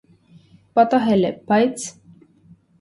-Պատահել 0.79 1.29
է, 1.31 1.33
բայց… 1.53 1.87